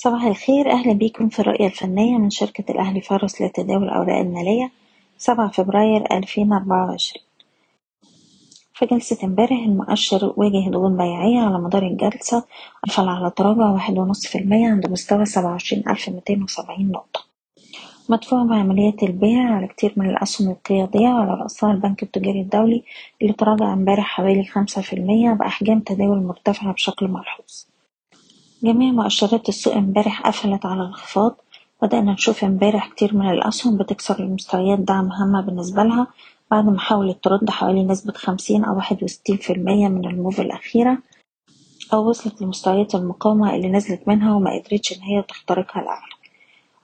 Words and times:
صباح 0.00 0.24
الخير 0.24 0.70
أهلا 0.70 0.92
بيكم 0.92 1.28
في 1.28 1.38
الرؤية 1.38 1.66
الفنية 1.66 2.18
من 2.18 2.30
شركة 2.30 2.72
الأهلي 2.72 3.00
فارس 3.00 3.42
لتداول 3.42 3.84
الأوراق 3.84 4.18
المالية 4.18 4.70
سبعة 5.18 5.50
فبراير 5.50 6.04
ألفين 6.18 6.52
أربعة 6.52 6.86
وعشرين. 6.86 7.22
في 8.74 8.86
جلسة 8.86 9.18
امبارح 9.24 9.58
المؤشر 9.58 10.32
واجه 10.36 10.70
ضغوط 10.70 10.90
بيعية 10.90 11.40
على 11.40 11.58
مدار 11.58 11.82
الجلسة 11.82 12.44
قفل 12.88 13.08
على 13.08 13.30
تراجع 13.30 13.70
واحد 13.70 13.98
ونص 13.98 14.26
في 14.26 14.38
المية 14.38 14.68
عند 14.68 14.90
مستوى 14.90 15.24
سبعة 15.24 15.50
وعشرين 15.50 15.88
ألف 15.88 16.08
ميتين 16.08 16.42
وسبعين 16.42 16.90
نقطة. 16.90 17.20
مدفوع 18.08 18.42
بعمليات 18.44 19.02
البيع 19.02 19.54
على 19.54 19.66
كتير 19.66 19.92
من 19.96 20.10
الأسهم 20.10 20.50
القيادية 20.50 21.08
وعلى 21.08 21.30
رأسها 21.30 21.72
البنك 21.72 22.02
التجاري 22.02 22.40
الدولي 22.40 22.82
اللي 23.22 23.32
تراجع 23.32 23.72
امبارح 23.72 24.04
حوالي 24.04 24.44
خمسة 24.44 24.82
في 24.82 24.92
المية 24.92 25.30
بأحجام 25.32 25.80
تداول 25.80 26.22
مرتفعة 26.22 26.72
بشكل 26.72 27.08
ملحوظ. 27.08 27.64
جميع 28.62 28.92
مؤشرات 28.92 29.48
السوق 29.48 29.74
امبارح 29.74 30.26
قفلت 30.26 30.66
على 30.66 30.82
انخفاض 30.82 31.36
بدأنا 31.82 32.12
نشوف 32.12 32.44
امبارح 32.44 32.88
كتير 32.88 33.16
من 33.16 33.30
الأسهم 33.30 33.76
بتكسر 33.76 34.18
المستويات 34.18 34.78
دعم 34.78 35.12
هامة 35.12 35.40
بالنسبة 35.40 35.82
لها. 35.82 36.06
بعد 36.50 36.64
ما 36.64 36.78
حاولت 36.78 37.24
ترد 37.24 37.50
حوالي 37.50 37.84
نسبة 37.84 38.12
خمسين 38.12 38.64
أو 38.64 38.76
واحد 38.76 39.04
وستين 39.04 39.36
في 39.36 39.52
المية 39.52 39.88
من 39.88 40.06
الموف 40.06 40.40
الأخيرة 40.40 40.98
أو 41.92 42.08
وصلت 42.08 42.42
لمستويات 42.42 42.94
المقاومة 42.94 43.54
اللي 43.54 43.68
نزلت 43.68 44.08
منها 44.08 44.34
وما 44.34 44.50
قدرتش 44.58 44.92
إن 44.92 45.02
هي 45.02 45.22
تخترقها 45.22 45.82
الأعلى. 45.82 46.12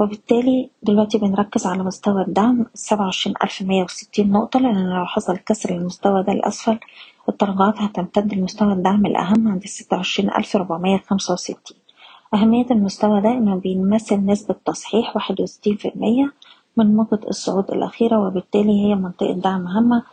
وبالتالي 0.00 0.70
دلوقتي 0.84 1.18
بنركز 1.18 1.66
على 1.66 1.84
مستوى 1.84 2.22
الدعم 2.22 2.66
السبعة 2.74 3.04
وعشرين 3.06 3.36
ألف 3.44 3.62
مية 3.62 3.84
وستين 3.84 4.32
نقطة 4.32 4.60
لأن 4.60 4.90
لو 4.98 5.06
حصل 5.06 5.38
كسر 5.38 5.70
المستوى 5.76 6.24
ده 6.24 6.34
الأسفل 6.34 6.80
التراجعات 7.30 7.78
هتمتد 7.78 8.34
لمستوى 8.34 8.74
الدعم 8.74 9.06
الأهم 9.06 9.48
عند 9.48 9.64
الستة 9.64 9.96
وعشرين 9.98 10.30
ألف 10.30 10.56
ربعمية 10.56 10.98
خمسة 10.98 11.34
وستين. 11.34 11.76
أهمية 12.34 12.66
المستوى 12.72 13.22
ده 13.22 13.30
إنه 13.30 13.56
بيمثل 13.56 14.26
نسبة 14.26 14.56
تصحيح 14.66 15.16
واحد 15.16 15.42
وستين 15.42 15.76
في 15.76 15.88
المية 15.94 16.32
من 16.78 16.96
موجة 16.96 17.20
الصعود 17.28 17.72
الأخيرة 17.72 18.26
وبالتالي 18.26 18.86
هي 18.86 18.96
منطقة 18.96 19.34
دعم 19.34 19.66
هامة 19.68 20.04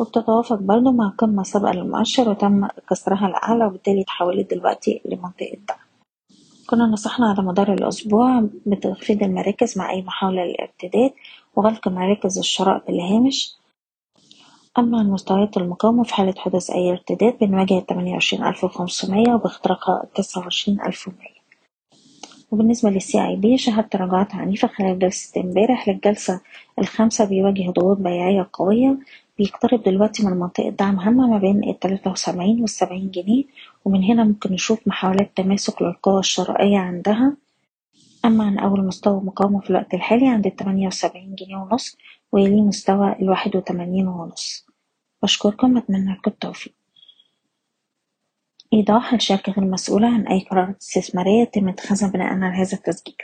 وبتتوافق 0.00 0.56
برضه 0.58 0.92
مع 0.92 1.08
قمة 1.18 1.44
سابقة 1.44 1.72
للمؤشر 1.72 2.30
وتم 2.30 2.68
كسرها 2.90 3.28
الأعلى 3.28 3.66
وبالتالي 3.66 4.02
اتحولت 4.02 4.54
دلوقتي 4.54 5.02
لمنطقة 5.06 5.58
دعم. 5.68 5.79
كنا 6.70 6.86
نصحنا 6.86 7.26
على 7.26 7.42
مدار 7.42 7.72
الأسبوع 7.72 8.44
بتخفيض 8.66 9.22
المراكز 9.22 9.78
مع 9.78 9.90
أي 9.90 10.02
محاولة 10.02 10.44
للارتداد 10.44 11.10
وغلق 11.56 11.88
مراكز 11.88 12.38
الشراء 12.38 12.84
بالهامش. 12.86 13.56
أما 14.78 14.98
عن 14.98 15.10
مستويات 15.10 15.56
المقاومة 15.56 16.02
في 16.02 16.14
حالة 16.14 16.34
حدوث 16.38 16.70
أي 16.70 16.90
ارتداد 16.90 17.38
بنواجه 17.40 17.78
التمانية 17.78 18.12
وعشرين 18.12 18.44
ألف 18.44 18.64
وخمسمية 18.64 19.34
وباختراقها 19.34 20.02
التسعة 20.04 20.42
وعشرين 20.42 20.80
ألف 20.80 21.08
ومية. 21.08 21.40
وبالنسبة 22.50 22.90
للسي 22.90 23.26
اي 23.28 23.36
بي 23.36 23.58
شهد 23.58 23.88
تراجعات 23.88 24.34
عنيفة 24.34 24.68
خلال 24.68 24.98
جلسة 24.98 25.40
امبارح 25.40 25.88
للجلسة 25.88 26.40
الخامسة 26.78 27.24
بيواجه 27.24 27.70
ضغوط 27.70 27.96
بيعية 27.98 28.48
قوية 28.52 28.98
بيقترب 29.40 29.82
دلوقتي 29.82 30.26
من 30.26 30.32
منطقة 30.32 30.68
دعم 30.68 30.96
هامة 30.98 31.26
ما 31.26 31.38
بين 31.38 31.64
التلاتة 31.64 32.10
وسبعين 32.10 32.60
والسبعين 32.60 33.10
جنيه 33.10 33.44
ومن 33.84 34.04
هنا 34.04 34.24
ممكن 34.24 34.52
نشوف 34.52 34.88
محاولات 34.88 35.36
تماسك 35.36 35.82
للقوى 35.82 36.20
الشرائية 36.20 36.78
عندها. 36.78 37.36
أما 38.24 38.44
عن 38.44 38.58
أول 38.58 38.84
مستوى 38.84 39.20
مقاومة 39.20 39.60
في 39.60 39.70
الوقت 39.70 39.94
الحالي 39.94 40.28
عند 40.28 40.46
التمانية 40.46 40.86
وسبعين 40.86 41.34
جنيه 41.34 41.56
ونص 41.56 41.96
ويليه 42.32 42.62
مستوى 42.62 43.16
الواحد 43.22 43.56
وتمانين 43.56 44.08
ونص. 44.08 44.66
بشكركم 45.22 45.74
وأتمنى 45.76 46.12
لكم 46.12 46.30
التوفيق. 46.30 46.74
إيضاح 48.72 49.12
الشركة 49.12 49.52
غير 49.52 49.64
مسؤولة 49.64 50.06
عن 50.08 50.26
أي 50.26 50.40
قرارات 50.50 50.76
استثمارية 50.82 51.42
يتم 51.42 51.68
اتخاذها 51.68 52.08
بناء 52.10 52.26
على 52.26 52.56
هذا 52.56 52.72
التسجيل. 52.76 53.16